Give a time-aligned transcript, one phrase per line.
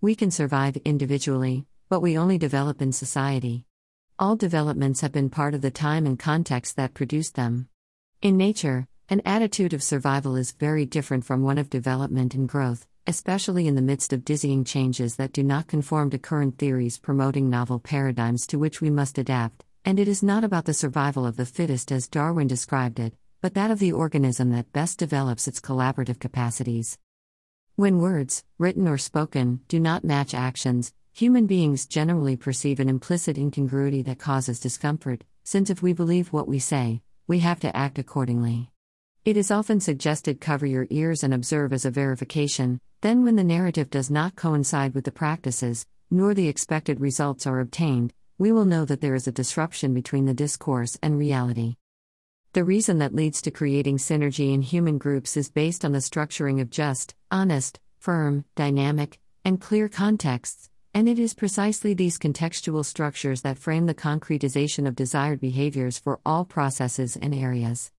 [0.00, 3.64] We can survive individually, but we only develop in society.
[4.16, 7.68] All developments have been part of the time and context that produced them.
[8.22, 12.86] In nature, an attitude of survival is very different from one of development and growth,
[13.08, 17.50] especially in the midst of dizzying changes that do not conform to current theories promoting
[17.50, 21.36] novel paradigms to which we must adapt, and it is not about the survival of
[21.36, 25.58] the fittest as Darwin described it, but that of the organism that best develops its
[25.60, 26.98] collaborative capacities.
[27.78, 33.38] When words, written or spoken, do not match actions, human beings generally perceive an implicit
[33.38, 37.96] incongruity that causes discomfort, since if we believe what we say, we have to act
[37.96, 38.68] accordingly.
[39.24, 43.44] It is often suggested cover your ears and observe as a verification, then, when the
[43.44, 48.64] narrative does not coincide with the practices, nor the expected results are obtained, we will
[48.64, 51.76] know that there is a disruption between the discourse and reality.
[52.54, 56.62] The reason that leads to creating synergy in human groups is based on the structuring
[56.62, 63.42] of just, honest, firm, dynamic, and clear contexts, and it is precisely these contextual structures
[63.42, 67.92] that frame the concretization of desired behaviors for all processes and areas.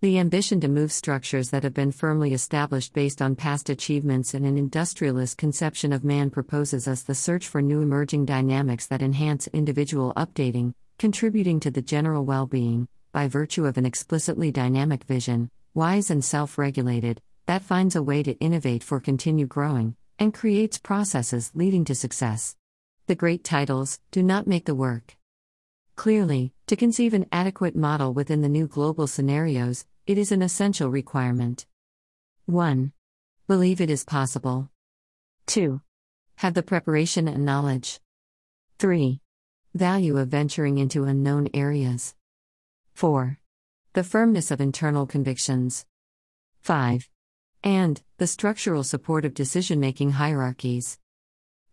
[0.00, 4.44] The ambition to move structures that have been firmly established based on past achievements and
[4.44, 9.46] an industrialist conception of man proposes us the search for new emerging dynamics that enhance
[9.48, 15.50] individual updating, contributing to the general well being, by virtue of an explicitly dynamic vision,
[15.74, 20.78] wise and self regulated, that finds a way to innovate for continued growing, and creates
[20.78, 22.54] processes leading to success.
[23.08, 25.16] The great titles do not make the work.
[25.96, 30.88] Clearly, to conceive an adequate model within the new global scenarios, it is an essential
[30.88, 31.66] requirement.
[32.46, 32.92] 1.
[33.48, 34.70] Believe it is possible.
[35.46, 35.80] 2.
[36.36, 37.98] Have the preparation and knowledge.
[38.78, 39.20] 3.
[39.74, 42.14] Value of venturing into unknown areas.
[42.98, 43.38] 4.
[43.92, 45.86] The firmness of internal convictions.
[46.62, 47.08] 5.
[47.62, 50.98] And, the structural support of decision making hierarchies.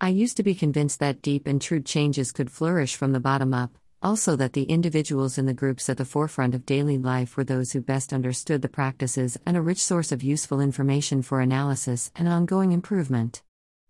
[0.00, 3.54] I used to be convinced that deep and true changes could flourish from the bottom
[3.54, 7.44] up also that the individuals in the groups at the forefront of daily life were
[7.44, 12.10] those who best understood the practices and a rich source of useful information for analysis
[12.16, 13.44] and ongoing improvement.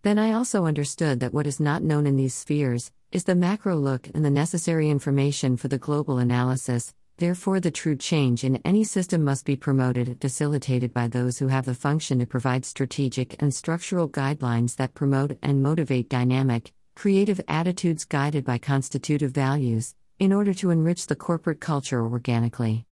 [0.00, 3.76] Then I also understood that what is not known in these spheres is the macro
[3.76, 6.94] look and the necessary information for the global analysis.
[7.18, 11.48] Therefore, the true change in any system must be promoted and facilitated by those who
[11.48, 17.40] have the function to provide strategic and structural guidelines that promote and motivate dynamic, creative
[17.48, 22.86] attitudes guided by constitutive values, in order to enrich the corporate culture organically.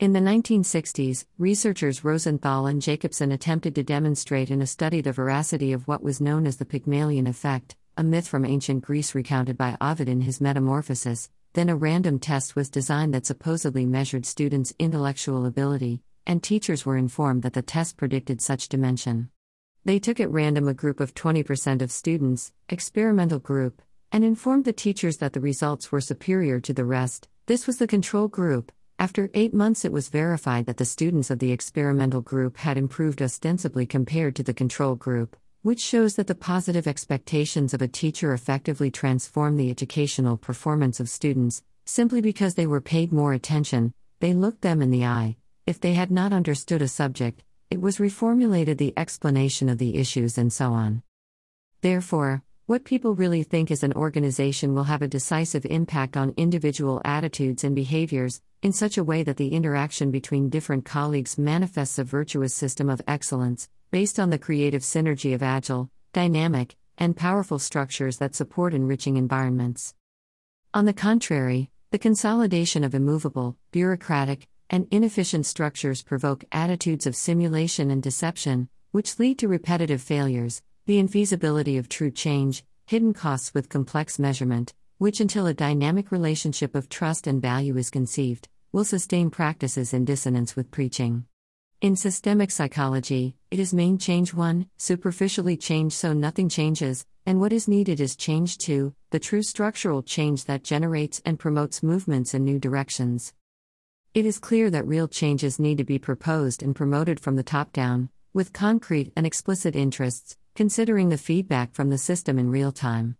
[0.00, 5.72] In the 1960s, researchers Rosenthal and Jacobson attempted to demonstrate in a study the veracity
[5.72, 9.76] of what was known as the Pygmalion effect, a myth from ancient Greece recounted by
[9.80, 11.30] Ovid in his Metamorphoses.
[11.54, 16.96] Then a random test was designed that supposedly measured students' intellectual ability, and teachers were
[16.96, 19.30] informed that the test predicted such dimension.
[19.84, 24.72] They took at random a group of 20% of students, experimental group, and informed the
[24.72, 27.28] teachers that the results were superior to the rest.
[27.46, 28.72] This was the control group.
[28.98, 33.22] After eight months, it was verified that the students of the experimental group had improved
[33.22, 38.34] ostensibly compared to the control group, which shows that the positive expectations of a teacher
[38.34, 44.34] effectively transform the educational performance of students, simply because they were paid more attention, they
[44.34, 45.34] looked them in the eye.
[45.66, 50.36] If they had not understood a subject, it was reformulated the explanation of the issues
[50.36, 51.02] and so on.
[51.80, 57.00] Therefore, what people really think as an organization will have a decisive impact on individual
[57.06, 62.04] attitudes and behaviors, in such a way that the interaction between different colleagues manifests a
[62.04, 68.16] virtuous system of excellence, based on the creative synergy of agile, dynamic, and powerful structures
[68.16, 69.94] that support enriching environments.
[70.74, 77.88] On the contrary, the consolidation of immovable, bureaucratic, and inefficient structures provoke attitudes of simulation
[77.92, 83.68] and deception, which lead to repetitive failures, the infeasibility of true change, hidden costs with
[83.68, 89.30] complex measurement, which, until a dynamic relationship of trust and value is conceived, will sustain
[89.30, 91.26] practices in dissonance with preaching.
[91.84, 97.52] In systemic psychology, it is main change 1, superficially change so nothing changes, and what
[97.52, 102.42] is needed is change 2, the true structural change that generates and promotes movements in
[102.42, 103.34] new directions.
[104.14, 107.70] It is clear that real changes need to be proposed and promoted from the top
[107.74, 113.18] down, with concrete and explicit interests, considering the feedback from the system in real time.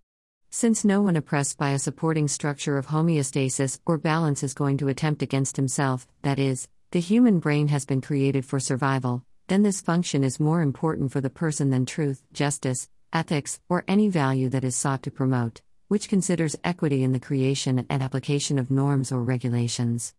[0.48, 4.88] Since no one oppressed by a supporting structure of homeostasis or balance is going to
[4.88, 9.80] attempt against himself, that is, the human brain has been created for survival, then this
[9.80, 14.62] function is more important for the person than truth, justice, ethics, or any value that
[14.62, 19.24] is sought to promote, which considers equity in the creation and application of norms or
[19.24, 20.14] regulations.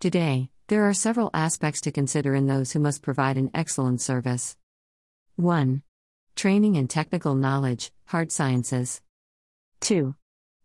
[0.00, 4.56] Today, there are several aspects to consider in those who must provide an excellent service.
[5.36, 5.84] 1.
[6.34, 9.00] Training and technical knowledge, hard sciences.
[9.82, 10.16] 2.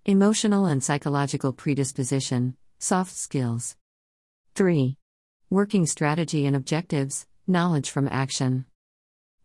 [0.03, 3.75] Emotional and psychological predisposition, soft skills.
[4.55, 4.97] 3.
[5.49, 8.65] Working strategy and objectives, knowledge from action.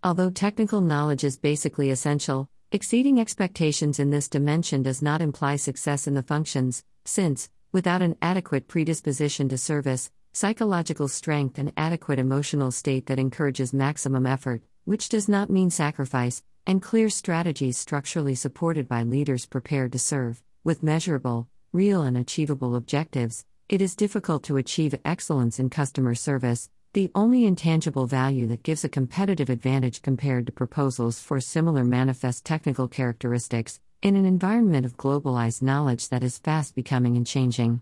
[0.02, 6.08] Although technical knowledge is basically essential, exceeding expectations in this dimension does not imply success
[6.08, 12.72] in the functions, since, without an adequate predisposition to service, psychological strength, and adequate emotional
[12.72, 18.88] state that encourages maximum effort, which does not mean sacrifice, and clear strategies structurally supported
[18.88, 24.58] by leaders prepared to serve, with measurable, real, and achievable objectives, it is difficult to
[24.58, 30.44] achieve excellence in customer service, the only intangible value that gives a competitive advantage compared
[30.44, 36.36] to proposals for similar manifest technical characteristics, in an environment of globalized knowledge that is
[36.36, 37.80] fast becoming and changing.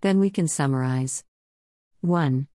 [0.00, 1.22] Then we can summarize
[2.00, 2.48] 1.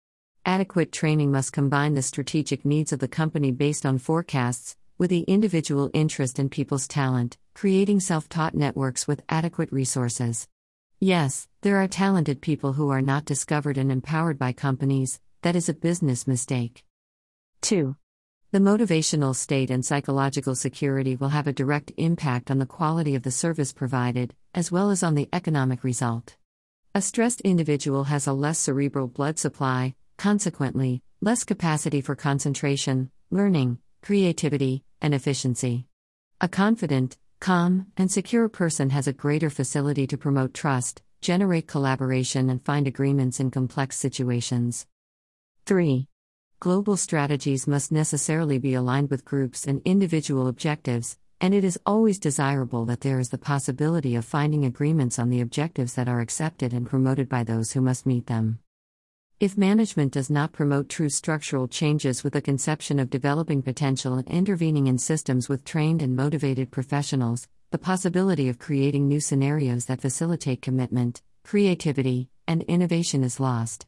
[0.44, 5.22] Adequate training must combine the strategic needs of the company based on forecasts, with the
[5.28, 10.48] individual interest in people's talent, creating self taught networks with adequate resources.
[11.04, 15.68] Yes, there are talented people who are not discovered and empowered by companies, that is
[15.68, 16.86] a business mistake.
[17.62, 17.96] 2.
[18.52, 23.24] The motivational state and psychological security will have a direct impact on the quality of
[23.24, 26.36] the service provided, as well as on the economic result.
[26.94, 33.80] A stressed individual has a less cerebral blood supply, consequently, less capacity for concentration, learning,
[34.04, 35.88] creativity, and efficiency.
[36.40, 42.50] A confident, calm, and secure person has a greater facility to promote trust, generate collaboration,
[42.50, 44.86] and find agreements in complex situations.
[45.66, 46.08] 3.
[46.60, 52.20] Global strategies must necessarily be aligned with groups and individual objectives, and it is always
[52.20, 56.72] desirable that there is the possibility of finding agreements on the objectives that are accepted
[56.72, 58.60] and promoted by those who must meet them.
[59.42, 64.28] If management does not promote true structural changes with a conception of developing potential and
[64.28, 70.00] intervening in systems with trained and motivated professionals, the possibility of creating new scenarios that
[70.00, 73.88] facilitate commitment, creativity, and innovation is lost.